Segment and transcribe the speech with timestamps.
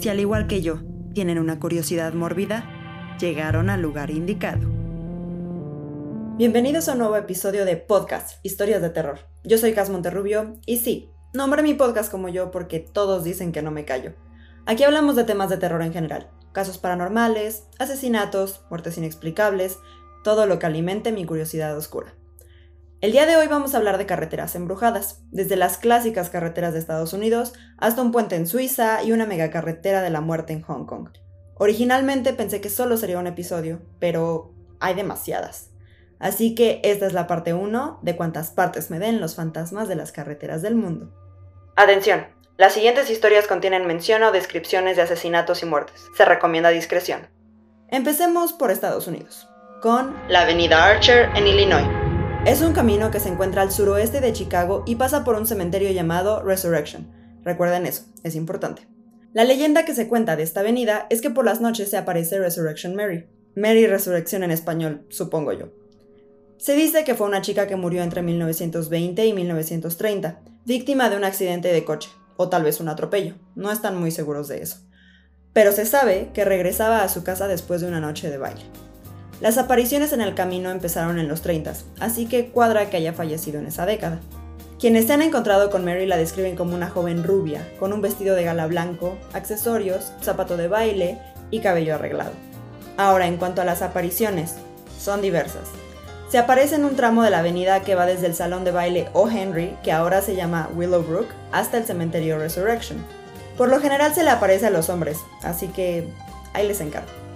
[0.00, 0.78] Si al igual que yo
[1.12, 4.68] tienen una curiosidad mórbida, llegaron al lugar indicado.
[6.36, 9.18] Bienvenidos a un nuevo episodio de Podcast, Historias de Terror.
[9.42, 13.60] Yo soy Cas Monterrubio y sí, nombré mi podcast como yo porque todos dicen que
[13.60, 14.12] no me callo.
[14.66, 19.78] Aquí hablamos de temas de terror en general, casos paranormales, asesinatos, muertes inexplicables,
[20.22, 22.14] todo lo que alimente mi curiosidad oscura.
[23.00, 26.80] El día de hoy vamos a hablar de carreteras embrujadas, desde las clásicas carreteras de
[26.80, 30.84] Estados Unidos hasta un puente en Suiza y una megacarretera de la muerte en Hong
[30.84, 31.10] Kong.
[31.54, 35.70] Originalmente pensé que solo sería un episodio, pero hay demasiadas.
[36.18, 39.94] Así que esta es la parte 1 de cuántas partes me den los fantasmas de
[39.94, 41.14] las carreteras del mundo.
[41.76, 42.26] Atención,
[42.56, 46.04] las siguientes historias contienen mención o descripciones de asesinatos y muertes.
[46.16, 47.28] Se recomienda discreción.
[47.90, 49.48] Empecemos por Estados Unidos,
[49.80, 51.97] con la Avenida Archer en Illinois.
[52.46, 55.90] Es un camino que se encuentra al suroeste de Chicago y pasa por un cementerio
[55.90, 57.06] llamado Resurrection.
[57.44, 58.88] Recuerden eso, es importante.
[59.34, 62.38] La leyenda que se cuenta de esta avenida es que por las noches se aparece
[62.38, 63.26] Resurrection Mary.
[63.54, 65.68] Mary Resurrección en español, supongo yo.
[66.56, 71.24] Se dice que fue una chica que murió entre 1920 y 1930, víctima de un
[71.24, 74.78] accidente de coche, o tal vez un atropello, no están muy seguros de eso.
[75.52, 78.62] Pero se sabe que regresaba a su casa después de una noche de baile.
[79.40, 83.60] Las apariciones en el camino empezaron en los 30, así que cuadra que haya fallecido
[83.60, 84.18] en esa década.
[84.80, 88.34] Quienes se han encontrado con Mary la describen como una joven rubia, con un vestido
[88.34, 91.18] de gala blanco, accesorios, zapato de baile
[91.52, 92.32] y cabello arreglado.
[92.96, 94.56] Ahora, en cuanto a las apariciones,
[95.00, 95.68] son diversas.
[96.30, 99.08] Se aparece en un tramo de la avenida que va desde el salón de baile
[99.12, 99.28] O.
[99.28, 102.98] Henry, que ahora se llama Willowbrook, hasta el cementerio Resurrection.
[103.56, 106.08] Por lo general se le aparece a los hombres, así que
[106.54, 107.27] ahí les encargo.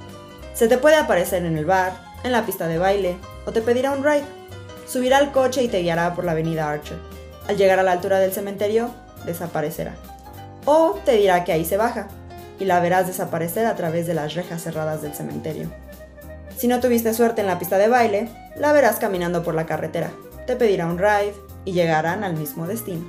[0.55, 1.93] Se te puede aparecer en el bar,
[2.25, 4.25] en la pista de baile, o te pedirá un ride.
[4.87, 6.99] Subirá al coche y te guiará por la avenida Archer.
[7.49, 8.91] Al llegar a la altura del cementerio,
[9.25, 9.95] desaparecerá.
[10.65, 12.09] O te dirá que ahí se baja,
[12.59, 15.71] y la verás desaparecer a través de las rejas cerradas del cementerio.
[16.57, 20.13] Si no tuviste suerte en la pista de baile, la verás caminando por la carretera.
[20.47, 23.05] Te pedirá un ride y llegarán al mismo destino.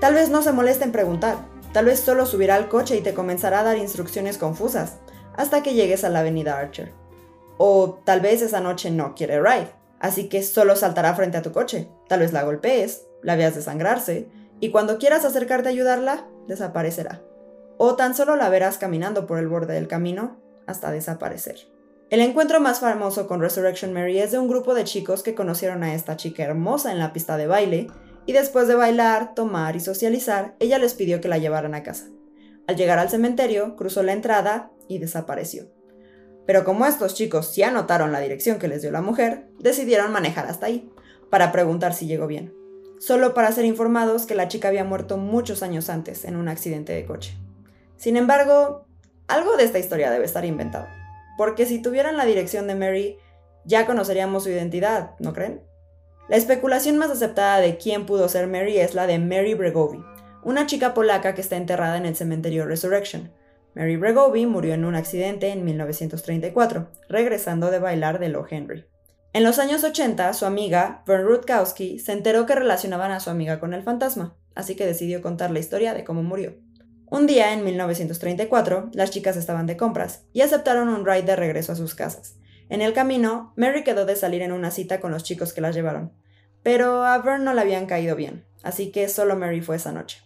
[0.00, 1.36] Tal vez no se moleste en preguntar,
[1.72, 4.94] tal vez solo subirá al coche y te comenzará a dar instrucciones confusas,
[5.36, 6.92] hasta que llegues a la avenida Archer.
[7.58, 9.70] O tal vez esa noche no quiere ride,
[10.00, 11.88] así que solo saltará frente a tu coche.
[12.08, 14.28] Tal vez la golpees, la veas desangrarse,
[14.60, 17.22] y cuando quieras acercarte a ayudarla, desaparecerá.
[17.78, 20.36] O tan solo la verás caminando por el borde del camino
[20.66, 21.56] hasta desaparecer.
[22.08, 25.82] El encuentro más famoso con Resurrection Mary es de un grupo de chicos que conocieron
[25.82, 27.88] a esta chica hermosa en la pista de baile,
[28.26, 32.06] y después de bailar, tomar y socializar, ella les pidió que la llevaran a casa.
[32.66, 35.66] Al llegar al cementerio, cruzó la entrada y desapareció.
[36.46, 40.46] Pero como estos chicos ya anotaron la dirección que les dio la mujer, decidieron manejar
[40.46, 40.90] hasta ahí,
[41.30, 42.54] para preguntar si llegó bien,
[43.00, 46.92] solo para ser informados que la chica había muerto muchos años antes en un accidente
[46.92, 47.36] de coche.
[47.96, 48.86] Sin embargo,
[49.26, 50.86] algo de esta historia debe estar inventado,
[51.36, 53.18] porque si tuvieran la dirección de Mary,
[53.64, 55.62] ya conoceríamos su identidad, ¿no creen?
[56.28, 60.04] La especulación más aceptada de quién pudo ser Mary es la de Mary Bregovi,
[60.42, 63.32] una chica polaca que está enterrada en el cementerio Resurrection,
[63.76, 68.86] Mary Bregovi murió en un accidente en 1934, regresando de bailar de Low Henry.
[69.34, 73.60] En los años 80, su amiga, Vern Rutkowski, se enteró que relacionaban a su amiga
[73.60, 76.54] con el fantasma, así que decidió contar la historia de cómo murió.
[77.10, 81.72] Un día, en 1934, las chicas estaban de compras y aceptaron un ride de regreso
[81.72, 82.36] a sus casas.
[82.70, 85.74] En el camino, Mary quedó de salir en una cita con los chicos que las
[85.74, 86.14] llevaron,
[86.62, 90.22] pero a Vern no le habían caído bien, así que solo Mary fue esa noche.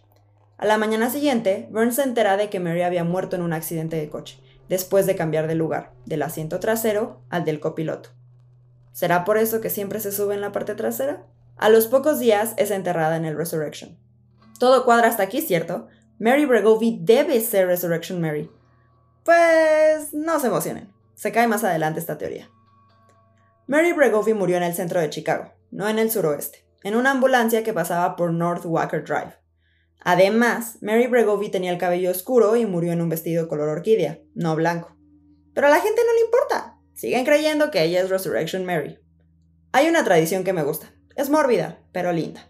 [0.61, 3.95] A la mañana siguiente, Burns se entera de que Mary había muerto en un accidente
[3.95, 4.39] de coche,
[4.69, 8.11] después de cambiar de lugar, del asiento trasero al del copiloto.
[8.91, 11.25] ¿Será por eso que siempre se sube en la parte trasera?
[11.57, 13.97] A los pocos días es enterrada en el Resurrection.
[14.59, 15.87] Todo cuadra hasta aquí, ¿cierto?
[16.19, 18.51] Mary Bregovi debe ser Resurrection Mary.
[19.23, 22.51] Pues no se emocionen, se cae más adelante esta teoría.
[23.65, 27.63] Mary Bregovi murió en el centro de Chicago, no en el suroeste, en una ambulancia
[27.63, 29.40] que pasaba por North Walker Drive.
[30.03, 34.55] Además, Mary Bregovi tenía el cabello oscuro y murió en un vestido color orquídea, no
[34.55, 34.95] blanco.
[35.53, 36.77] Pero a la gente no le importa.
[36.93, 38.99] Siguen creyendo que ella es Resurrection Mary.
[39.71, 40.91] Hay una tradición que me gusta.
[41.15, 42.47] Es mórbida, pero linda.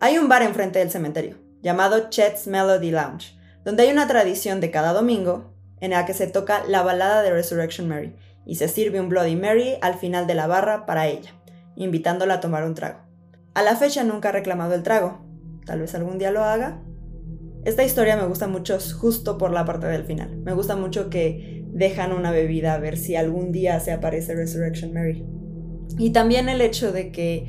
[0.00, 4.70] Hay un bar enfrente del cementerio, llamado Chet's Melody Lounge, donde hay una tradición de
[4.70, 8.14] cada domingo en la que se toca la balada de Resurrection Mary
[8.46, 11.30] y se sirve un Bloody Mary al final de la barra para ella,
[11.76, 13.00] invitándola a tomar un trago.
[13.54, 15.23] A la fecha nunca ha reclamado el trago,
[15.64, 16.82] tal vez algún día lo haga.
[17.64, 20.36] Esta historia me gusta mucho justo por la parte del final.
[20.38, 24.92] Me gusta mucho que dejan una bebida a ver si algún día se aparece Resurrection
[24.92, 25.24] Mary.
[25.98, 27.46] Y también el hecho de que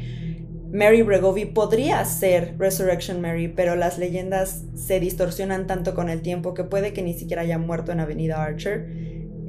[0.72, 6.54] Mary Bregovy podría ser Resurrection Mary, pero las leyendas se distorsionan tanto con el tiempo
[6.54, 8.90] que puede que ni siquiera haya muerto en Avenida Archer.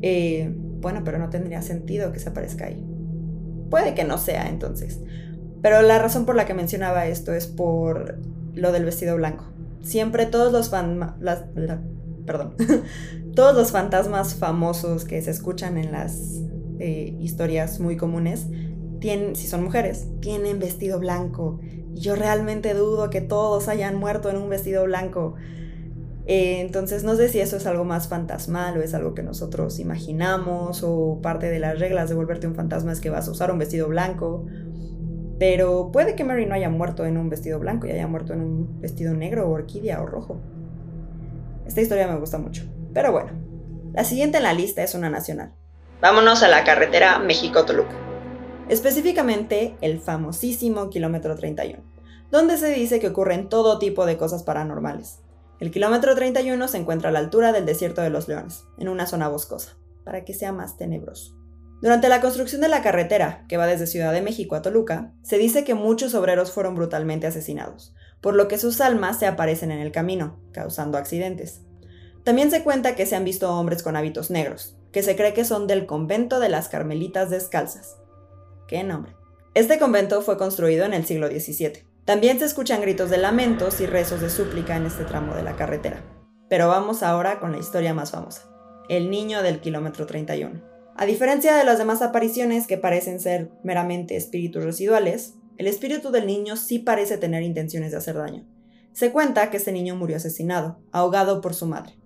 [0.03, 2.85] Eh, bueno, pero no tendría sentido que se aparezca ahí.
[3.71, 5.01] Puede que no sea entonces.
[5.63, 8.21] Pero la razón por la que mencionaba esto es por
[8.57, 9.45] lo del vestido blanco.
[9.83, 11.17] Siempre todos los fan
[12.27, 12.55] perdón.
[13.37, 16.41] todos los fantasmas famosos que se escuchan en las
[16.81, 18.47] eh, historias muy comunes
[18.99, 21.61] tienen, si son mujeres, tienen vestido blanco.
[21.95, 25.35] Yo realmente dudo que todos hayan muerto en un vestido blanco.
[26.27, 29.79] Eh, entonces no sé si eso es algo más fantasmal o es algo que nosotros
[29.79, 33.53] imaginamos o parte de las reglas de volverte un fantasma es que vas a usar
[33.53, 34.47] un vestido blanco.
[35.39, 38.41] Pero puede que Mary no haya muerto en un vestido blanco y haya muerto en
[38.41, 40.41] un vestido negro o orquídea o rojo.
[41.67, 42.65] Esta historia me gusta mucho.
[42.95, 43.33] Pero bueno,
[43.93, 45.53] la siguiente en la lista es una nacional.
[46.01, 47.95] Vámonos a la carretera México-Toluca.
[48.69, 51.83] Específicamente el famosísimo kilómetro 31,
[52.31, 55.21] donde se dice que ocurren todo tipo de cosas paranormales.
[55.61, 59.07] El kilómetro 31 se encuentra a la altura del desierto de los leones, en una
[59.07, 61.35] zona boscosa, para que sea más tenebroso.
[61.83, 65.37] Durante la construcción de la carretera, que va desde Ciudad de México a Toluca, se
[65.37, 69.81] dice que muchos obreros fueron brutalmente asesinados, por lo que sus almas se aparecen en
[69.81, 71.61] el camino, causando accidentes.
[72.25, 75.45] También se cuenta que se han visto hombres con hábitos negros, que se cree que
[75.45, 77.99] son del convento de las Carmelitas Descalzas.
[78.67, 79.15] ¿Qué nombre?
[79.55, 81.87] Este convento fue construido en el siglo XVII.
[82.07, 85.57] También se escuchan gritos de lamentos y rezos de súplica en este tramo de la
[85.57, 86.03] carretera.
[86.49, 88.49] Pero vamos ahora con la historia más famosa,
[88.89, 90.76] el niño del kilómetro 31.
[90.99, 96.27] A diferencia de las demás apariciones que parecen ser meramente espíritus residuales, el espíritu del
[96.27, 98.47] niño sí parece tener intenciones de hacer daño.
[98.95, 101.99] Se cuenta que este niño murió asesinado, ahogado por su madre.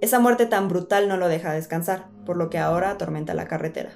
[0.00, 3.92] Esa muerte tan brutal no lo deja descansar, por lo que ahora atormenta la carretera.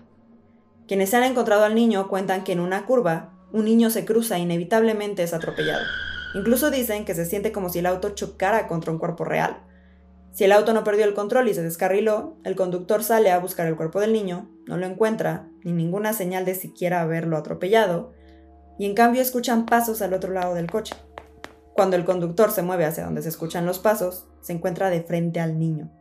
[0.87, 4.37] Quienes se han encontrado al niño cuentan que en una curva, un niño se cruza
[4.37, 5.83] e inevitablemente es atropellado.
[6.35, 9.65] Incluso dicen que se siente como si el auto chocara contra un cuerpo real.
[10.35, 13.69] Si el auto no perdió el control y se descarriló, el conductor sale a buscar
[13.69, 18.13] el cuerpo del niño, no lo encuentra, ni ninguna señal de siquiera haberlo atropellado,
[18.77, 20.97] y en cambio escuchan pasos al otro lado del coche.
[21.73, 25.39] Cuando el conductor se mueve hacia donde se escuchan los pasos, se encuentra de frente
[25.39, 25.93] al niño,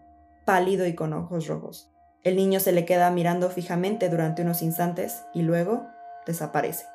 [0.46, 1.92] pálido y con ojos rojos.
[2.24, 5.86] El niño se le queda mirando fijamente durante unos instantes y luego
[6.26, 6.86] desaparece.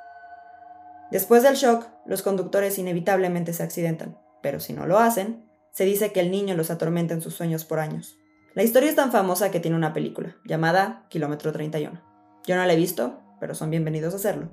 [1.13, 5.48] Después del shock, los conductores inevitablemente se accidentan, pero si no lo hacen,
[5.79, 8.19] se dice que el niño los atormenta en sus sueños por años.
[8.53, 12.01] La historia es tan famosa que tiene una película, llamada Kilómetro 31.
[12.45, 14.51] Yo no la he visto, pero son bienvenidos a hacerlo,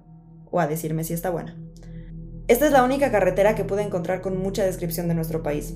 [0.52, 1.58] o a decirme si está buena.
[2.48, 5.74] Esta es la única carretera que pude encontrar con mucha descripción de nuestro país.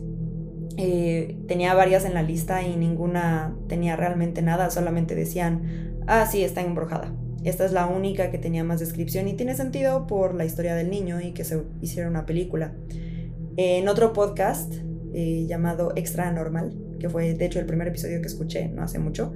[0.77, 6.43] Eh, tenía varias en la lista y ninguna tenía realmente nada, solamente decían, ah, sí,
[6.43, 7.11] está embrujada.
[7.43, 10.91] Esta es la única que tenía más descripción y tiene sentido por la historia del
[10.91, 12.75] niño y que se hiciera una película.
[13.57, 14.75] En otro podcast
[15.13, 19.00] eh, llamado Extra Normal, que fue de hecho el primer episodio que escuché no hace
[19.00, 19.33] mucho,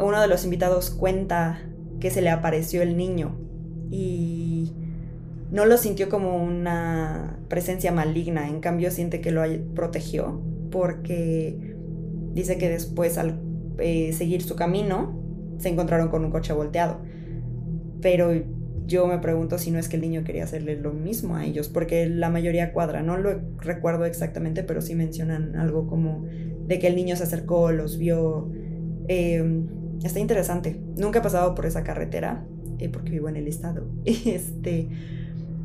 [0.00, 1.60] uno de los invitados cuenta
[2.00, 3.38] que se le apareció el niño
[3.90, 4.72] y
[5.50, 9.42] no lo sintió como una presencia maligna, en cambio siente que lo
[9.74, 11.74] protegió porque
[12.32, 13.38] dice que después al
[13.78, 15.20] eh, seguir su camino
[15.58, 17.00] se encontraron con un coche volteado.
[18.00, 18.32] Pero
[18.86, 21.68] yo me pregunto si no es que el niño quería hacerle lo mismo a ellos,
[21.68, 26.24] porque la mayoría cuadra, no lo recuerdo exactamente, pero sí mencionan algo como
[26.66, 28.50] de que el niño se acercó, los vio.
[29.08, 29.66] Em,
[30.02, 30.80] está interesante.
[30.96, 32.44] Nunca he pasado por esa carretera,
[32.78, 33.86] eh, porque vivo en el estado.
[34.04, 34.88] Este,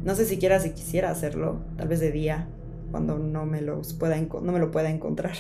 [0.04, 2.48] no sé siquiera si quisiera hacerlo, tal vez de día,
[2.92, 5.36] cuando no me, los pueda, no me lo pueda encontrar.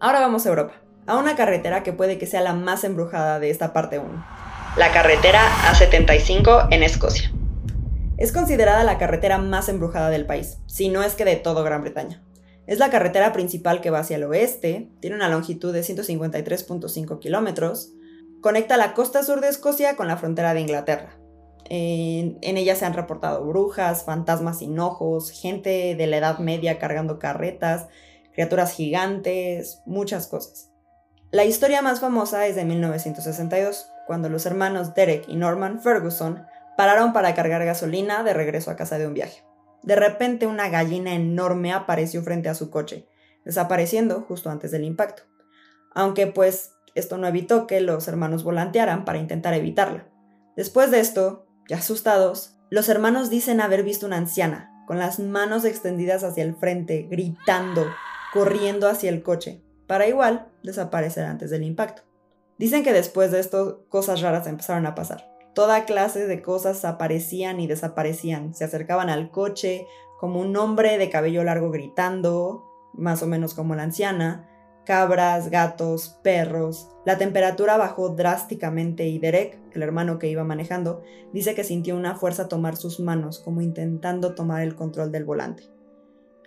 [0.00, 0.74] Ahora vamos a Europa,
[1.06, 4.51] a una carretera que puede que sea la más embrujada de esta parte 1.
[4.74, 7.30] La carretera A75 en Escocia.
[8.16, 11.82] Es considerada la carretera más embrujada del país, si no es que de todo Gran
[11.82, 12.24] Bretaña.
[12.66, 17.92] Es la carretera principal que va hacia el oeste, tiene una longitud de 153.5 kilómetros,
[18.40, 21.18] conecta la costa sur de Escocia con la frontera de Inglaterra.
[21.68, 27.18] En, ella se han reportado brujas, fantasmas sin ojos, gente de la Edad Media cargando
[27.18, 27.88] carretas,
[28.32, 30.70] criaturas gigantes, muchas cosas.
[31.30, 36.44] La historia más famosa es de 1962, cuando los hermanos Derek y Norman Ferguson
[36.76, 39.44] pararon para cargar gasolina de regreso a casa de un viaje.
[39.82, 43.08] De repente una gallina enorme apareció frente a su coche,
[43.44, 45.24] desapareciendo justo antes del impacto.
[45.94, 50.06] Aunque pues esto no evitó que los hermanos volantearan para intentar evitarla.
[50.56, 55.64] Después de esto, ya asustados, los hermanos dicen haber visto una anciana, con las manos
[55.64, 57.86] extendidas hacia el frente, gritando,
[58.32, 62.02] corriendo hacia el coche, para igual desaparecer antes del impacto.
[62.62, 65.28] Dicen que después de esto cosas raras empezaron a pasar.
[65.52, 68.54] toda clase de cosas aparecían y desaparecían.
[68.54, 69.84] Se acercaban al coche
[70.20, 72.62] como un hombre de cabello largo gritando,
[72.94, 74.48] más o menos como la anciana,
[74.86, 76.88] cabras, gatos, perros.
[77.04, 81.02] La temperatura bajó drásticamente y Derek, el hermano que iba manejando,
[81.32, 85.64] dice que sintió una fuerza tomar sus manos, como intentando tomar el control del volante.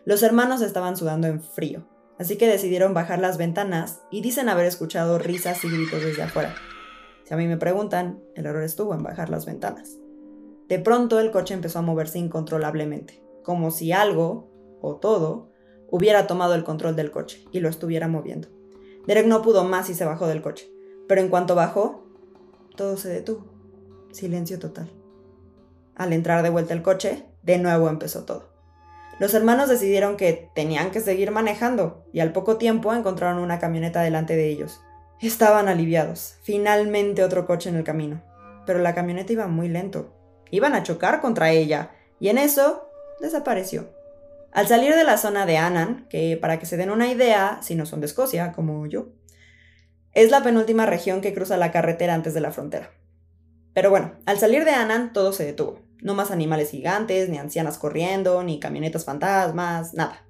[0.05, 1.85] Los hermanos estaban sudando en frío,
[2.19, 6.55] así que decidieron bajar las ventanas y dicen haber escuchado risas y gritos desde afuera.
[7.23, 9.97] Si a mí me preguntan, el error estuvo en bajar las ventanas.
[10.67, 14.49] De pronto el coche empezó a moverse incontrolablemente, como si algo,
[14.81, 15.51] o todo,
[15.89, 18.47] hubiera tomado el control del coche y lo estuviera moviendo.
[19.07, 20.69] Derek no pudo más y se bajó del coche,
[21.07, 22.03] pero en cuanto bajó,
[22.75, 23.45] todo se detuvo.
[24.11, 24.91] Silencio total.
[25.95, 28.54] Al entrar de vuelta el coche, de nuevo empezó todo.
[29.17, 34.01] Los hermanos decidieron que tenían que seguir manejando y al poco tiempo encontraron una camioneta
[34.01, 34.81] delante de ellos.
[35.21, 36.37] Estaban aliviados.
[36.43, 38.21] Finalmente otro coche en el camino.
[38.65, 40.13] Pero la camioneta iba muy lento.
[40.51, 41.91] Iban a chocar contra ella.
[42.19, 42.89] Y en eso
[43.21, 43.89] desapareció.
[44.51, 47.75] Al salir de la zona de Annan, que para que se den una idea, si
[47.75, 49.09] no son de Escocia, como yo,
[50.13, 52.91] es la penúltima región que cruza la carretera antes de la frontera.
[53.73, 55.84] Pero bueno, al salir de Annan todo se detuvo.
[56.05, 60.23] No más animales gigantes, ni ancianas corriendo, ni camionetas fantasmas, nada.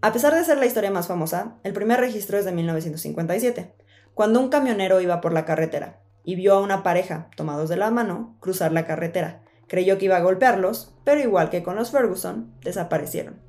[0.00, 3.74] A pesar de ser la historia más famosa, el primer registro es de 1957
[4.14, 7.90] cuando un camionero iba por la carretera y vio a una pareja, tomados de la
[7.90, 9.42] mano, cruzar la carretera.
[9.66, 13.40] Creyó que iba a golpearlos, pero igual que con los Ferguson, desaparecieron.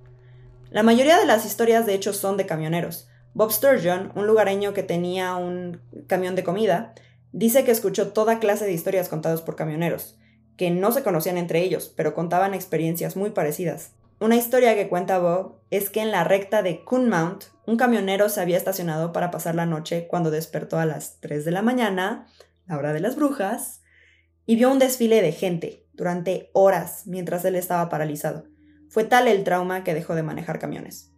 [0.71, 3.07] La mayoría de las historias de hecho son de camioneros.
[3.35, 6.95] Bob Sturgeon, un lugareño que tenía un camión de comida,
[7.31, 10.17] dice que escuchó toda clase de historias contadas por camioneros,
[10.57, 13.91] que no se conocían entre ellos, pero contaban experiencias muy parecidas.
[14.19, 18.39] Una historia que cuenta Bob es que en la recta de Coonmount, un camionero se
[18.39, 22.27] había estacionado para pasar la noche cuando despertó a las 3 de la mañana,
[22.65, 23.81] la hora de las brujas,
[24.45, 28.45] y vio un desfile de gente durante horas mientras él estaba paralizado.
[28.89, 31.11] Fue tal el trauma que dejó de manejar camiones.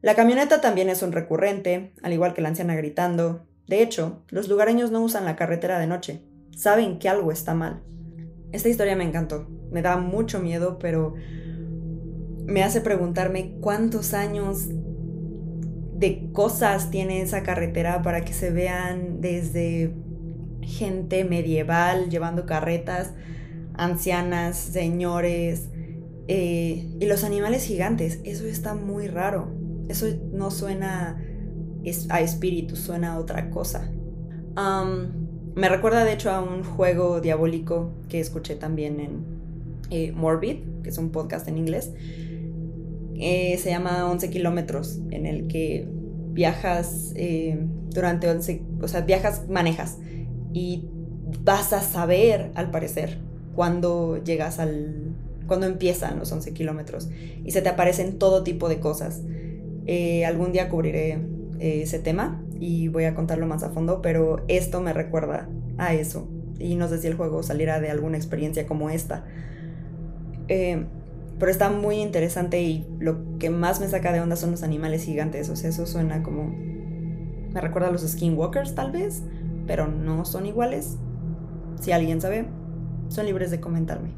[0.00, 3.48] La camioneta también es un recurrente, al igual que la anciana gritando.
[3.66, 6.22] De hecho, los lugareños no usan la carretera de noche.
[6.54, 7.82] Saben que algo está mal.
[8.54, 9.48] Esta historia me encantó.
[9.72, 11.14] Me da mucho miedo, pero
[12.46, 14.68] me hace preguntarme cuántos años
[15.96, 19.92] de cosas tiene esa carretera para que se vean desde
[20.62, 23.12] gente medieval llevando carretas,
[23.74, 25.70] ancianas, señores
[26.28, 28.20] eh, y los animales gigantes.
[28.22, 29.52] Eso está muy raro.
[29.88, 31.20] Eso no suena
[32.08, 33.90] a espíritu, suena a otra cosa.
[35.54, 39.24] Me recuerda de hecho a un juego diabólico que escuché también en
[39.90, 41.92] eh, Morbid, que es un podcast en inglés,
[43.16, 45.86] eh, se llama 11 kilómetros, en el que
[46.32, 47.58] viajas eh,
[47.90, 49.98] durante 11, o sea, viajas, manejas
[50.52, 50.88] y
[51.44, 53.18] vas a saber, al parecer,
[53.54, 55.14] cuando llegas al,
[55.46, 57.08] cuando empiezan los 11 kilómetros
[57.44, 59.20] y se te aparecen todo tipo de cosas.
[59.86, 61.18] Eh, algún día cubriré
[61.60, 66.28] ese tema y voy a contarlo más a fondo, pero esto me recuerda a eso
[66.58, 69.24] y no sé si el juego saliera de alguna experiencia como esta.
[70.46, 75.04] Pero está muy interesante y lo que más me saca de onda son los animales
[75.04, 75.48] gigantes.
[75.50, 76.54] O sea, eso suena como...
[76.54, 79.22] Me recuerda a los skinwalkers tal vez,
[79.66, 80.96] pero no son iguales.
[81.80, 82.46] Si alguien sabe,
[83.08, 84.10] son libres de comentarme.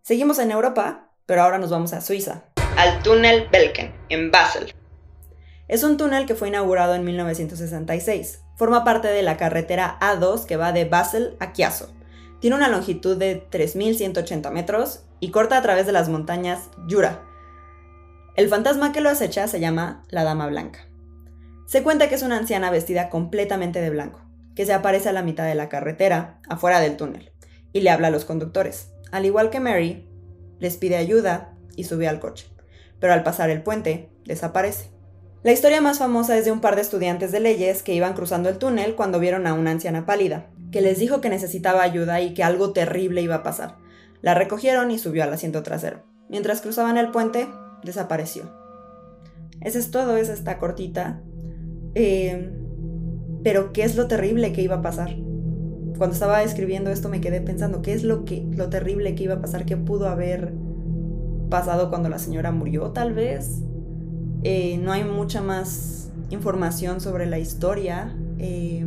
[0.00, 2.44] Seguimos en Europa, pero ahora nos vamos a Suiza.
[2.76, 4.72] Al túnel Belken, en Basel.
[5.68, 8.40] Es un túnel que fue inaugurado en 1966.
[8.56, 11.92] Forma parte de la carretera A2 que va de Basel a Chiasso.
[12.40, 17.22] Tiene una longitud de 3.180 metros y corta a través de las montañas Jura.
[18.34, 20.88] El fantasma que lo acecha se llama la Dama Blanca.
[21.66, 24.20] Se cuenta que es una anciana vestida completamente de blanco,
[24.54, 27.32] que se aparece a la mitad de la carretera, afuera del túnel,
[27.72, 28.90] y le habla a los conductores.
[29.10, 30.08] Al igual que Mary,
[30.58, 32.46] les pide ayuda y sube al coche,
[33.00, 34.91] pero al pasar el puente, desaparece.
[35.42, 38.48] La historia más famosa es de un par de estudiantes de leyes que iban cruzando
[38.48, 42.32] el túnel cuando vieron a una anciana pálida, que les dijo que necesitaba ayuda y
[42.32, 43.76] que algo terrible iba a pasar.
[44.20, 46.04] La recogieron y subió al asiento trasero.
[46.28, 47.48] Mientras cruzaban el puente,
[47.82, 48.52] desapareció.
[49.60, 51.20] Eso es todo, es esta cortita.
[51.96, 52.52] Eh,
[53.42, 55.16] pero ¿qué es lo terrible que iba a pasar?
[55.98, 59.34] Cuando estaba escribiendo esto me quedé pensando, ¿qué es lo, que, lo terrible que iba
[59.34, 59.66] a pasar?
[59.66, 60.52] ¿Qué pudo haber
[61.50, 63.60] pasado cuando la señora murió, tal vez?
[64.44, 68.16] Eh, no hay mucha más información sobre la historia.
[68.38, 68.84] Eh,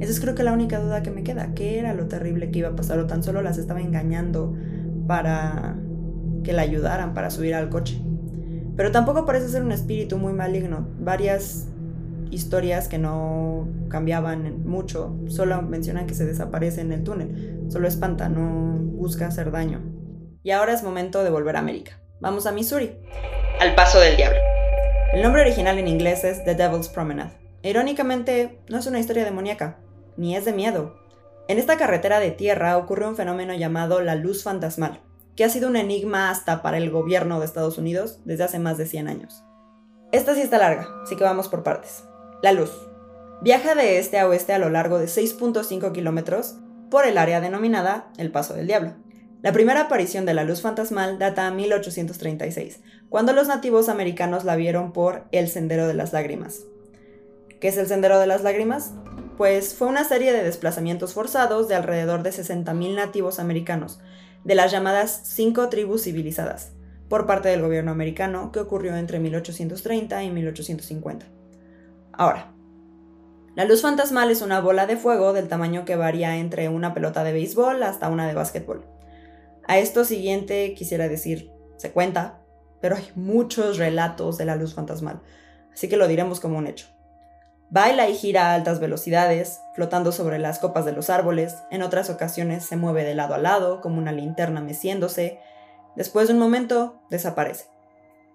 [0.00, 1.54] esa es creo que la única duda que me queda.
[1.54, 2.98] ¿Qué era lo terrible que iba a pasar?
[2.98, 4.54] O tan solo las estaba engañando
[5.06, 5.76] para
[6.42, 8.00] que la ayudaran para subir al coche.
[8.76, 10.88] Pero tampoco parece ser un espíritu muy maligno.
[10.98, 11.68] Varias
[12.30, 18.28] historias que no cambiaban mucho, solo mencionan que se desaparece en el túnel, solo espanta,
[18.28, 19.80] no busca hacer daño.
[20.42, 22.00] Y ahora es momento de volver a América.
[22.20, 22.98] Vamos a Missouri.
[23.60, 24.38] Al paso del diablo.
[25.12, 27.32] El nombre original en inglés es The Devil's Promenade.
[27.62, 29.78] Irónicamente, no es una historia demoníaca,
[30.16, 30.96] ni es de miedo.
[31.48, 35.00] En esta carretera de tierra ocurre un fenómeno llamado la luz fantasmal,
[35.36, 38.76] que ha sido un enigma hasta para el gobierno de Estados Unidos desde hace más
[38.76, 39.44] de 100 años.
[40.12, 42.04] Esta sí está larga, así que vamos por partes.
[42.42, 42.70] La luz.
[43.40, 46.56] Viaja de este a oeste a lo largo de 6.5 kilómetros
[46.90, 48.94] por el área denominada el Paso del Diablo.
[49.44, 54.56] La primera aparición de la luz fantasmal data a 1836, cuando los nativos americanos la
[54.56, 56.62] vieron por el Sendero de las Lágrimas.
[57.60, 58.92] ¿Qué es el Sendero de las Lágrimas?
[59.36, 64.00] Pues fue una serie de desplazamientos forzados de alrededor de 60.000 nativos americanos,
[64.44, 66.72] de las llamadas cinco tribus civilizadas,
[67.10, 71.26] por parte del gobierno americano que ocurrió entre 1830 y 1850.
[72.12, 72.54] Ahora,
[73.56, 77.24] la luz fantasmal es una bola de fuego del tamaño que varía entre una pelota
[77.24, 78.93] de béisbol hasta una de básquetbol.
[79.66, 82.40] A esto siguiente quisiera decir, se cuenta,
[82.80, 85.22] pero hay muchos relatos de la luz fantasmal,
[85.72, 86.86] así que lo diremos como un hecho.
[87.70, 92.10] Baila y gira a altas velocidades, flotando sobre las copas de los árboles, en otras
[92.10, 95.40] ocasiones se mueve de lado a lado, como una linterna meciéndose,
[95.96, 97.64] después de un momento desaparece.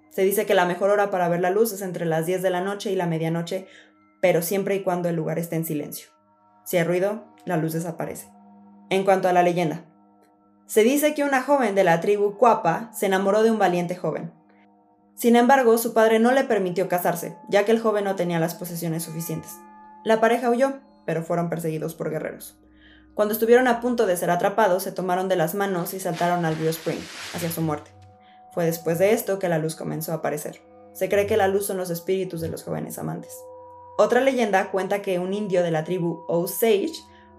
[0.09, 2.49] Se dice que la mejor hora para ver la luz es entre las 10 de
[2.49, 3.67] la noche y la medianoche,
[4.21, 6.09] pero siempre y cuando el lugar esté en silencio.
[6.65, 8.27] Si hay ruido, la luz desaparece.
[8.89, 9.85] En cuanto a la leyenda,
[10.69, 14.31] se dice que una joven de la tribu Cuapa se enamoró de un valiente joven.
[15.15, 18.53] Sin embargo, su padre no le permitió casarse, ya que el joven no tenía las
[18.53, 19.57] posesiones suficientes.
[20.03, 20.73] La pareja huyó,
[21.07, 22.55] pero fueron perseguidos por guerreros.
[23.15, 26.55] Cuando estuvieron a punto de ser atrapados, se tomaron de las manos y saltaron al
[26.55, 27.01] río Spring,
[27.33, 27.89] hacia su muerte.
[28.53, 30.61] Fue después de esto que la luz comenzó a aparecer.
[30.93, 33.35] Se cree que la luz son los espíritus de los jóvenes amantes.
[33.97, 36.93] Otra leyenda cuenta que un indio de la tribu Osage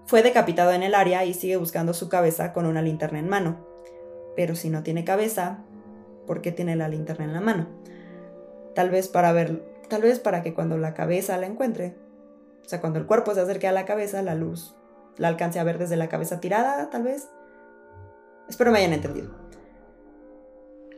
[0.05, 3.65] fue decapitado en el área y sigue buscando su cabeza con una linterna en mano.
[4.35, 5.63] Pero si no tiene cabeza,
[6.27, 7.67] por qué tiene la linterna en la mano.
[8.75, 11.95] Tal vez para ver, tal vez para que cuando la cabeza la encuentre,
[12.65, 14.75] o sea, cuando el cuerpo se acerque a la cabeza, la luz
[15.17, 17.29] la alcance a ver desde la cabeza tirada, tal vez.
[18.49, 19.29] Espero me hayan entendido.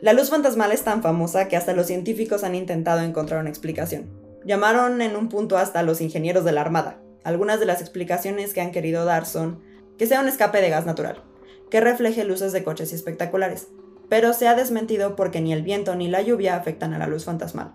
[0.02, 4.10] La luz fantasmal es tan famosa que hasta los científicos han intentado encontrar una explicación.
[4.46, 7.00] Llamaron en un punto hasta los ingenieros de la Armada.
[7.24, 9.62] Algunas de las explicaciones que han querido dar son
[9.98, 11.24] que sea un escape de gas natural,
[11.70, 13.68] que refleje luces de coches y espectaculares,
[14.10, 17.26] pero se ha desmentido porque ni el viento ni la lluvia afectan a la luz
[17.26, 17.74] fantasmal.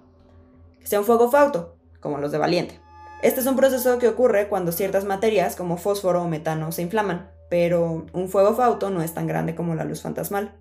[0.80, 2.80] Que sea un fuego fauto, como los de Valiente.
[3.22, 7.30] Este es un proceso que ocurre cuando ciertas materias como fósforo o metano se inflaman,
[7.50, 10.54] pero un fuego fauto no es tan grande como la luz fantasmal.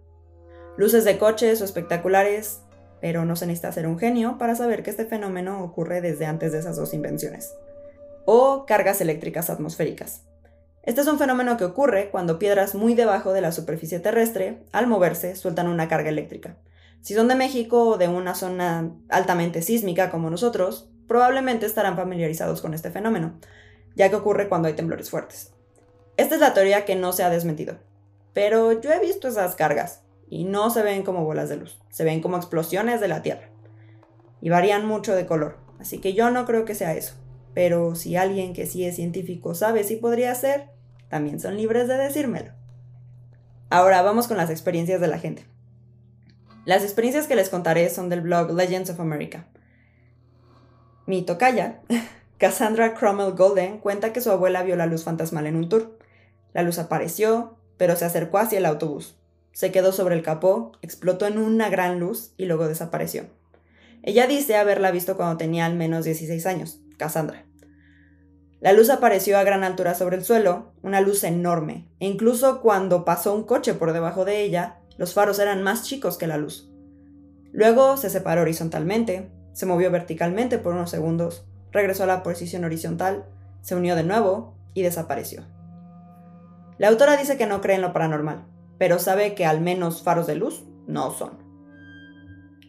[0.77, 2.61] Luces de coches o espectaculares,
[3.01, 6.51] pero no se necesita ser un genio para saber que este fenómeno ocurre desde antes
[6.51, 7.53] de esas dos invenciones.
[8.29, 10.25] O cargas eléctricas atmosféricas.
[10.83, 14.85] Este es un fenómeno que ocurre cuando piedras muy debajo de la superficie terrestre, al
[14.85, 16.57] moverse, sueltan una carga eléctrica.
[16.99, 22.61] Si son de México o de una zona altamente sísmica como nosotros, probablemente estarán familiarizados
[22.61, 23.39] con este fenómeno,
[23.95, 25.53] ya que ocurre cuando hay temblores fuertes.
[26.17, 27.77] Esta es la teoría que no se ha desmentido,
[28.33, 32.03] pero yo he visto esas cargas y no se ven como bolas de luz, se
[32.03, 33.47] ven como explosiones de la Tierra.
[34.41, 37.13] Y varían mucho de color, así que yo no creo que sea eso.
[37.57, 40.69] Pero si alguien que sí es científico sabe si podría ser,
[41.09, 42.51] también son libres de decírmelo.
[43.71, 45.47] Ahora vamos con las experiencias de la gente.
[46.65, 49.47] Las experiencias que les contaré son del blog Legends of America.
[51.07, 51.81] Mi tocaya,
[52.37, 55.97] Cassandra Cromwell Golden, cuenta que su abuela vio la luz fantasmal en un tour.
[56.53, 59.17] La luz apareció, pero se acercó hacia el autobús.
[59.51, 63.23] Se quedó sobre el capó, explotó en una gran luz y luego desapareció.
[64.03, 67.46] Ella dice haberla visto cuando tenía al menos 16 años, Cassandra.
[68.59, 73.05] La luz apareció a gran altura sobre el suelo, una luz enorme, e incluso cuando
[73.05, 76.71] pasó un coche por debajo de ella, los faros eran más chicos que la luz.
[77.51, 83.25] Luego se separó horizontalmente, se movió verticalmente por unos segundos, regresó a la posición horizontal,
[83.61, 85.43] se unió de nuevo y desapareció.
[86.79, 88.45] La autora dice que no cree en lo paranormal,
[88.79, 91.45] pero sabe que al menos faros de luz no son.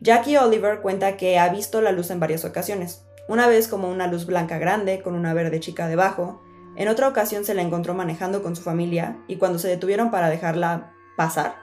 [0.01, 4.07] Jackie Oliver cuenta que ha visto la luz en varias ocasiones, una vez como una
[4.07, 6.43] luz blanca grande con una verde chica debajo,
[6.77, 10.31] en otra ocasión se la encontró manejando con su familia y cuando se detuvieron para
[10.31, 11.57] dejarla pasar,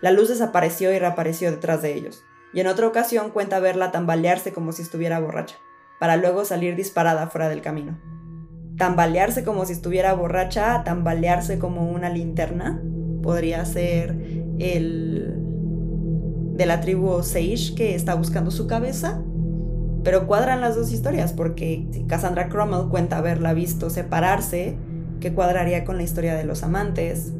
[0.00, 4.52] la luz desapareció y reapareció detrás de ellos, y en otra ocasión cuenta verla tambalearse
[4.52, 5.56] como si estuviera borracha,
[6.00, 8.00] para luego salir disparada fuera del camino.
[8.76, 12.82] Tambalearse como si estuviera borracha, tambalearse como una linterna,
[13.22, 14.18] podría ser
[14.58, 15.34] el
[16.54, 19.22] de la tribu Sage que está buscando su cabeza
[20.04, 24.76] Pero cuadran las dos historias porque Cassandra Cromwell cuenta haberla visto separarse,
[25.20, 27.32] que cuadraría con la historia de los amantes.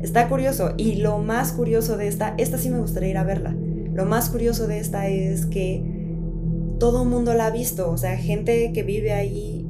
[0.00, 3.54] Está curioso y lo más curioso de esta, esta sí me gustaría ir a verla.
[3.92, 5.84] Lo más curioso de esta es que
[6.78, 9.66] todo el mundo la ha visto, o sea, gente que vive ahí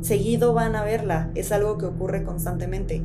[0.00, 3.02] seguido van a verla, es algo que ocurre constantemente.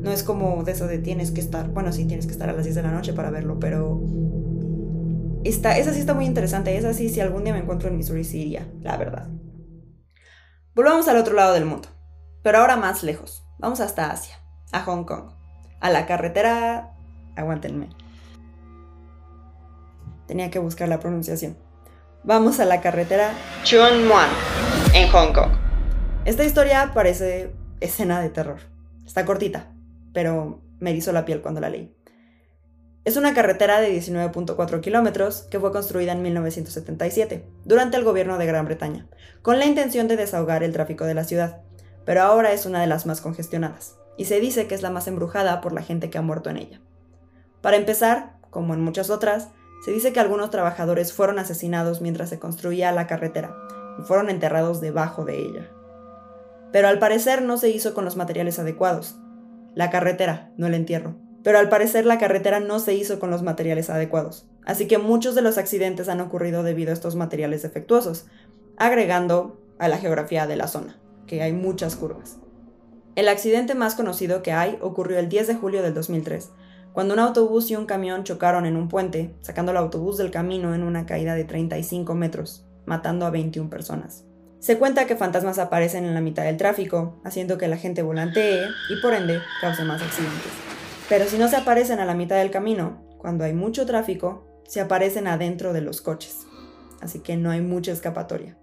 [0.00, 2.52] No es como de eso de tienes que estar, bueno, sí tienes que estar a
[2.52, 4.00] las 10 de la noche para verlo, pero
[5.44, 6.76] esa sí está muy interesante.
[6.76, 9.28] Esa sí, si algún día me encuentro en Missouri, sí iría, la verdad.
[10.74, 11.88] Volvamos al otro lado del mundo,
[12.42, 13.44] pero ahora más lejos.
[13.58, 14.38] Vamos hasta Asia,
[14.72, 15.32] a Hong Kong,
[15.80, 16.94] a la carretera...
[17.36, 17.88] Aguántenme.
[20.26, 21.56] Tenía que buscar la pronunciación.
[22.24, 23.32] Vamos a la carretera
[23.64, 24.28] Chuan Muan,
[24.94, 25.52] en Hong Kong.
[26.24, 28.60] Esta historia parece escena de terror.
[29.04, 29.72] Está cortita,
[30.12, 31.94] pero me hizo la piel cuando la leí.
[33.04, 38.46] Es una carretera de 19.4 kilómetros que fue construida en 1977, durante el gobierno de
[38.46, 39.08] Gran Bretaña,
[39.42, 41.62] con la intención de desahogar el tráfico de la ciudad,
[42.04, 45.08] pero ahora es una de las más congestionadas, y se dice que es la más
[45.08, 46.80] embrujada por la gente que ha muerto en ella.
[47.60, 49.48] Para empezar, como en muchas otras,
[49.84, 53.56] se dice que algunos trabajadores fueron asesinados mientras se construía la carretera,
[53.98, 55.68] y fueron enterrados debajo de ella.
[56.70, 59.16] Pero al parecer no se hizo con los materiales adecuados.
[59.74, 63.42] La carretera, no el entierro pero al parecer la carretera no se hizo con los
[63.42, 68.26] materiales adecuados, así que muchos de los accidentes han ocurrido debido a estos materiales defectuosos,
[68.76, 72.38] agregando a la geografía de la zona, que hay muchas curvas.
[73.14, 76.50] El accidente más conocido que hay ocurrió el 10 de julio del 2003,
[76.92, 80.74] cuando un autobús y un camión chocaron en un puente, sacando el autobús del camino
[80.74, 84.24] en una caída de 35 metros, matando a 21 personas.
[84.60, 88.64] Se cuenta que fantasmas aparecen en la mitad del tráfico, haciendo que la gente volantee
[88.90, 90.71] y por ende cause más accidentes.
[91.08, 94.80] Pero si no se aparecen a la mitad del camino, cuando hay mucho tráfico, se
[94.80, 96.46] aparecen adentro de los coches.
[97.00, 98.56] Así que no hay mucha escapatoria.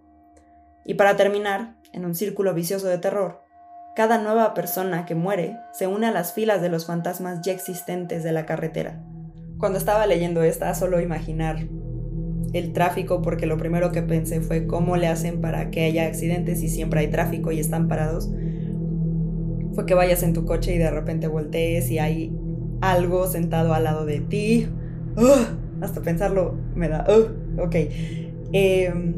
[0.85, 3.43] Y para terminar, en un círculo vicioso de terror,
[3.95, 8.23] cada nueva persona que muere se une a las filas de los fantasmas ya existentes
[8.23, 9.03] de la carretera.
[9.57, 11.67] Cuando estaba leyendo esta, solo imaginar
[12.53, 16.63] el tráfico, porque lo primero que pensé fue cómo le hacen para que haya accidentes
[16.63, 18.29] y siempre hay tráfico y están parados
[19.79, 22.37] fue que vayas en tu coche y de repente voltees y hay
[22.81, 24.67] algo sentado al lado de ti.
[25.81, 27.07] hasta pensarlo me da...
[27.57, 27.75] ok.
[28.51, 29.13] Em,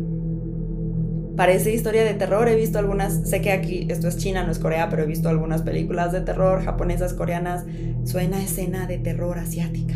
[1.35, 2.47] parece historia de terror.
[2.47, 5.29] He visto algunas, sé que aquí esto es China, no es Corea, pero he visto
[5.29, 7.65] algunas películas de terror japonesas, coreanas.
[8.03, 9.95] Suena escena de terror asiática.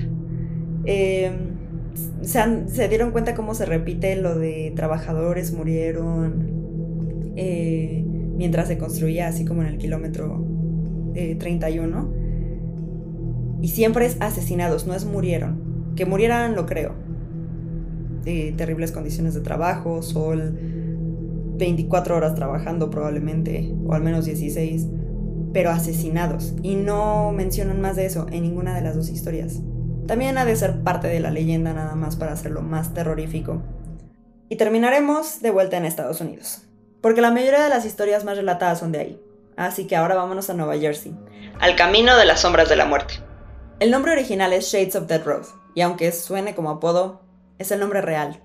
[0.86, 1.34] Em,
[2.24, 8.04] se, se, dieron cuenta cómo se repite lo de trabajadores murieron eh,
[8.36, 10.55] mientras se construía, así como en el kilómetro
[11.40, 12.14] 31.
[13.62, 15.94] Y siempre es asesinados, no es murieron.
[15.96, 16.94] Que murieran lo creo.
[18.24, 20.58] De terribles condiciones de trabajo, sol,
[21.58, 24.88] 24 horas trabajando probablemente, o al menos 16,
[25.54, 26.54] pero asesinados.
[26.64, 29.62] Y no mencionan más de eso en ninguna de las dos historias.
[30.08, 33.62] También ha de ser parte de la leyenda nada más para hacerlo más terrorífico.
[34.50, 36.68] Y terminaremos de vuelta en Estados Unidos,
[37.02, 39.22] porque la mayoría de las historias más relatadas son de ahí.
[39.58, 41.16] Así que ahora vámonos a Nueva Jersey.
[41.60, 43.16] Al camino de las sombras de la muerte.
[43.80, 47.22] El nombre original es Shades of Dead Road, y aunque suene como apodo,
[47.58, 48.42] es el nombre real.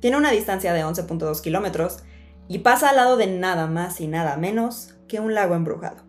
[0.00, 1.98] Tiene una distancia de 11.2 kilómetros
[2.48, 6.02] y pasa al lado de nada más y nada menos que un lago embrujado,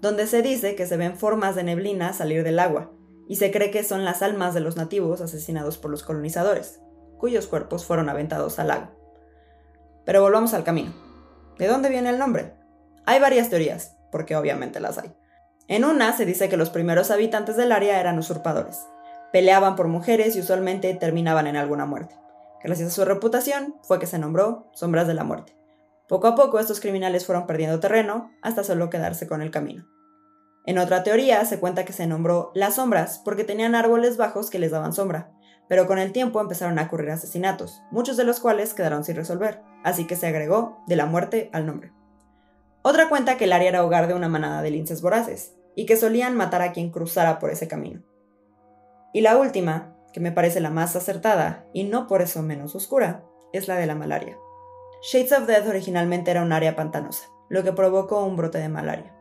[0.00, 2.90] donde se dice que se ven formas de neblina salir del agua,
[3.28, 6.80] y se cree que son las almas de los nativos asesinados por los colonizadores,
[7.18, 8.88] cuyos cuerpos fueron aventados al lago.
[10.04, 10.92] Pero volvamos al camino.
[11.58, 12.54] ¿De dónde viene el nombre?
[13.06, 15.12] Hay varias teorías, porque obviamente las hay.
[15.66, 18.86] En una se dice que los primeros habitantes del área eran usurpadores.
[19.32, 22.14] Peleaban por mujeres y usualmente terminaban en alguna muerte.
[22.62, 25.56] Gracias a su reputación fue que se nombró Sombras de la Muerte.
[26.08, 29.84] Poco a poco estos criminales fueron perdiendo terreno hasta solo quedarse con el camino.
[30.64, 34.60] En otra teoría se cuenta que se nombró Las Sombras porque tenían árboles bajos que
[34.60, 35.32] les daban sombra,
[35.68, 39.60] pero con el tiempo empezaron a ocurrir asesinatos, muchos de los cuales quedaron sin resolver,
[39.82, 41.90] así que se agregó de la muerte al nombre.
[42.86, 45.96] Otra cuenta que el área era hogar de una manada de linces voraces, y que
[45.96, 48.02] solían matar a quien cruzara por ese camino.
[49.14, 53.24] Y la última, que me parece la más acertada, y no por eso menos oscura,
[53.54, 54.36] es la de la malaria.
[55.00, 59.16] Shades of Death originalmente era un área pantanosa, lo que provocó un brote de malaria.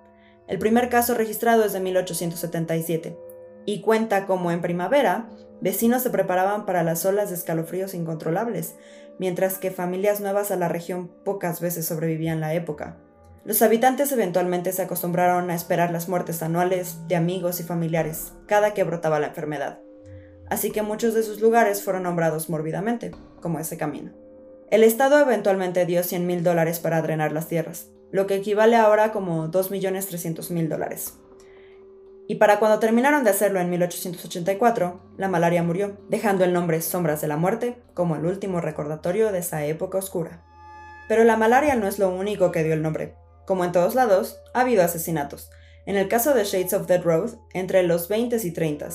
[0.50, 3.18] El primer caso registrado es de 1877,
[3.66, 5.30] y cuenta como en primavera,
[5.62, 8.76] vecinos se preparaban para las olas de escalofríos incontrolables,
[9.20, 12.98] mientras que familias nuevas a la región pocas veces sobrevivían la época.
[13.46, 18.74] Los habitantes eventualmente se acostumbraron a esperar las muertes anuales de amigos y familiares cada
[18.74, 19.80] que brotaba la enfermedad,
[20.50, 24.12] así que muchos de sus lugares fueron nombrados mórbidamente, como ese camino.
[24.72, 29.12] El Estado eventualmente dio 100 mil dólares para drenar las tierras, lo que equivale ahora
[29.12, 31.16] como 2.300.000 dólares.
[32.28, 37.20] Y para cuando terminaron de hacerlo en 1884, la malaria murió, dejando el nombre Sombras
[37.20, 40.42] de la Muerte como el último recordatorio de esa época oscura.
[41.10, 43.16] Pero la malaria no es lo único que dio el nombre.
[43.46, 45.50] Como en todos lados, ha habido asesinatos.
[45.86, 48.90] En el caso de Shades of Dead Road, entre los 20 y 30,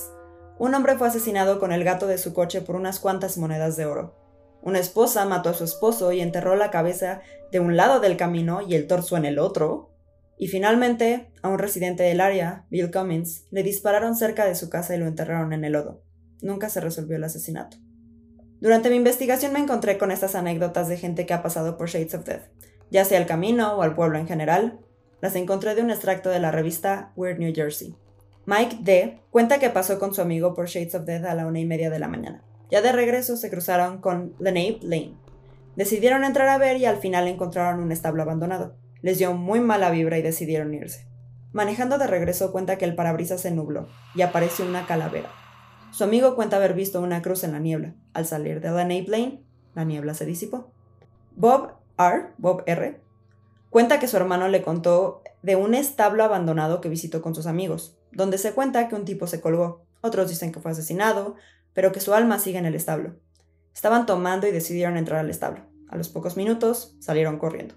[0.58, 3.86] un hombre fue asesinado con el gato de su coche por unas cuantas monedas de
[3.86, 4.16] oro.
[4.62, 7.20] Una esposa mató a su esposo y enterró la cabeza
[7.52, 9.94] de un lado del camino y el torso en el otro,
[10.36, 14.94] y finalmente, a un residente del área, Bill Cummins, le dispararon cerca de su casa
[14.94, 16.02] y lo enterraron en el lodo.
[16.40, 17.76] Nunca se resolvió el asesinato.
[18.60, 22.14] Durante mi investigación me encontré con estas anécdotas de gente que ha pasado por Shades
[22.14, 22.42] of Death,
[22.90, 24.78] ya sea al camino o al pueblo en general.
[25.20, 27.94] Las encontré de un extracto de la revista Weird New Jersey.
[28.46, 29.20] Mike D.
[29.30, 31.90] cuenta que pasó con su amigo por Shades of Death a la una y media
[31.90, 32.42] de la mañana.
[32.70, 35.14] Ya de regreso se cruzaron con Lenape Lane.
[35.76, 38.76] Decidieron entrar a ver y al final encontraron un establo abandonado.
[39.02, 41.06] Les dio muy mala vibra y decidieron irse.
[41.52, 45.30] Manejando de regreso cuenta que el parabrisas se nubló y apareció una calavera.
[45.92, 47.94] Su amigo cuenta haber visto una cruz en la niebla.
[48.12, 49.42] Al salir de Lane Lane,
[49.74, 50.72] la niebla se disipó.
[51.36, 53.00] Bob R, Bob R,
[53.70, 57.98] cuenta que su hermano le contó de un establo abandonado que visitó con sus amigos,
[58.12, 59.84] donde se cuenta que un tipo se colgó.
[60.00, 61.34] Otros dicen que fue asesinado,
[61.74, 63.16] pero que su alma sigue en el establo.
[63.74, 65.64] Estaban tomando y decidieron entrar al establo.
[65.88, 67.74] A los pocos minutos salieron corriendo.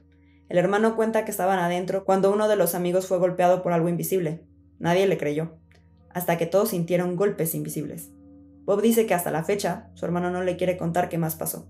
[0.49, 3.89] El hermano cuenta que estaban adentro cuando uno de los amigos fue golpeado por algo
[3.89, 4.43] invisible.
[4.79, 5.57] Nadie le creyó,
[6.09, 8.09] hasta que todos sintieron golpes invisibles.
[8.65, 11.69] Bob dice que hasta la fecha su hermano no le quiere contar qué más pasó.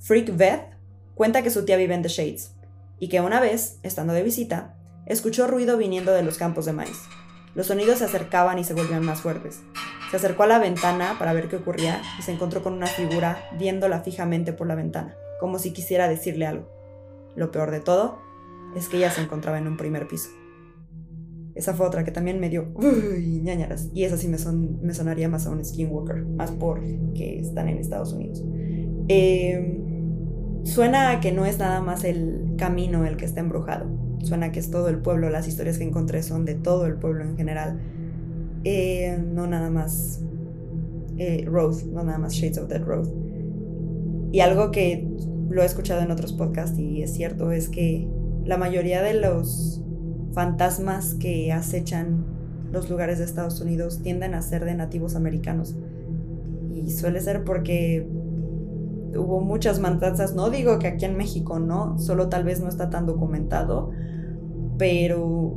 [0.00, 0.81] Freak Beth
[1.14, 2.54] cuenta que su tía vive en The Shades
[2.98, 6.98] y que una vez, estando de visita, escuchó ruido viniendo de los campos de maíz.
[7.54, 9.60] Los sonidos se acercaban y se volvían más fuertes.
[10.10, 13.38] Se acercó a la ventana para ver qué ocurría y se encontró con una figura
[13.58, 16.68] viéndola fijamente por la ventana, como si quisiera decirle algo.
[17.34, 18.20] Lo peor de todo
[18.76, 20.30] es que ella se encontraba en un primer piso.
[21.54, 23.90] Esa fue otra que también me dio uy, ñañaras.
[23.92, 27.78] Y esa sí me, son, me sonaría más a un skinwalker, más porque están en
[27.78, 28.42] Estados Unidos.
[29.08, 29.81] Em,
[30.64, 33.86] suena a que no es nada más el camino el que está embrujado.
[34.20, 35.30] Suena a que es todo el pueblo.
[35.30, 37.80] Las historias que encontré son de todo el pueblo en general.
[38.64, 40.22] Eh, no nada más
[41.18, 43.08] eh, no nada más Shades of Dead Road.
[44.32, 45.06] Y algo que
[45.50, 48.08] lo he escuchado en otros podcasts y es cierto, es que
[48.44, 49.82] la mayoría de los
[50.32, 52.24] fantasmas que acechan
[52.72, 55.76] los lugares de Estados Unidos tienden a ser de nativos americanos.
[56.74, 58.08] Y suele ser porque
[59.16, 62.90] hubo muchas matanzas, no digo que aquí en México no, solo tal vez no está
[62.90, 63.90] tan documentado,
[64.78, 65.54] pero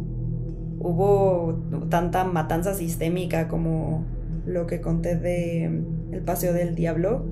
[0.80, 4.06] hubo tanta matanza sistémica como
[4.46, 5.66] lo que conté de
[6.12, 7.26] El Paseo del Diablo,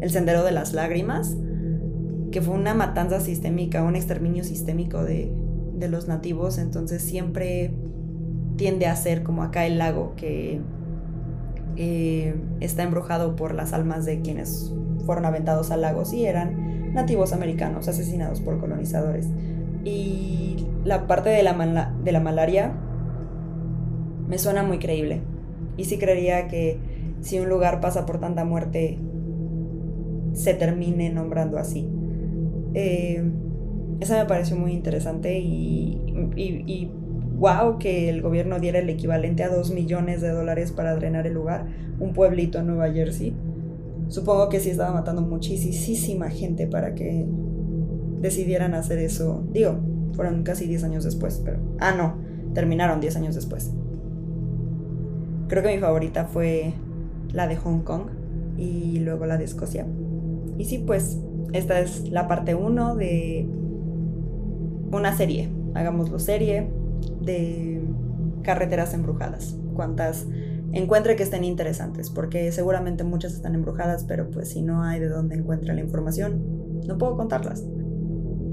[0.00, 1.36] El Sendero de las Lágrimas,
[2.30, 5.32] que fue una matanza sistémica, un exterminio sistémico de,
[5.88, 7.74] los nativos, entonces siempre
[8.56, 10.60] tiende a ser como acá el lago que
[11.76, 14.72] eh, está embrujado por las almas de quienes
[15.06, 19.28] fueron aventados al lago, sí eran nativos americanos asesinados por colonizadores.
[19.84, 22.72] Y la parte de la, de la malaria
[24.28, 25.20] me suena muy creíble.
[25.76, 26.78] Y sí creería que
[27.20, 28.98] si un lugar pasa por tanta muerte,
[30.32, 31.88] se termine nombrando así.
[32.74, 33.22] Eh,
[34.00, 36.00] esa me pareció muy interesante y,
[36.36, 36.90] y,
[37.38, 41.34] wow que el gobierno diera el equivalente a 2 millones de dólares para drenar el
[41.34, 41.66] lugar,
[41.98, 43.34] un pueblito en Nueva Jersey.
[44.08, 47.26] Supongo que sí estaba matando muchísima gente para que
[48.20, 49.44] decidieran hacer eso.
[49.52, 49.78] Digo,
[50.14, 51.58] fueron casi 10 años después, pero...
[51.78, 52.14] Ah, no,
[52.54, 53.72] terminaron 10 años después.
[55.48, 56.74] Creo que mi favorita fue
[57.32, 58.08] la de Hong Kong
[58.56, 59.86] y luego la de Escocia.
[60.58, 61.18] Y sí, pues
[61.52, 63.46] esta es la parte 1 de
[64.92, 66.68] una serie, hagámoslo serie,
[67.20, 67.82] de
[68.42, 69.56] carreteras embrujadas.
[69.74, 70.26] Cuantas
[70.76, 75.08] encuentre que estén interesantes, porque seguramente muchas están embrujadas, pero pues si no hay de
[75.08, 76.42] dónde encuentre la información,
[76.86, 77.64] no puedo contarlas.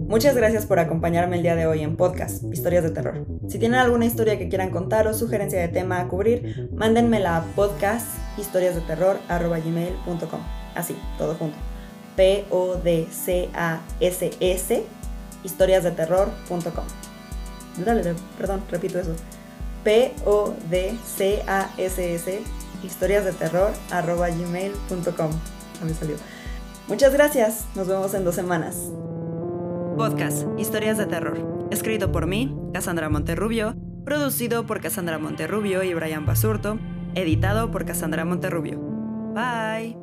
[0.08, 3.26] Muchas gracias por acompañarme el día de hoy en podcast Historias de Terror.
[3.48, 7.44] Si tienen alguna historia que quieran contar o sugerencia de tema a cubrir, mándenmela a
[7.56, 8.08] podcast
[8.38, 10.42] historiasdeterror.gmail.com.
[10.76, 11.58] Así, todo junto.
[12.16, 13.44] P-O-D-C-A-S-S,
[15.44, 16.86] historiasdeterror.com.
[17.84, 19.16] Dale, perdón, repito eso.
[19.84, 20.24] P-O-D-C-A-S-S,
[22.84, 25.32] historiasdeterror.gmail.com.
[25.82, 26.16] A mí salió.
[26.88, 28.92] Muchas gracias, nos vemos en dos semanas.
[29.98, 36.26] Podcast Historias de Terror, escrito por mí, Cassandra Monterrubio, producido por Cassandra Monterrubio y Brian
[36.26, 36.78] Basurto,
[37.16, 38.80] editado por Cassandra Monterrubio.
[39.34, 40.03] Bye.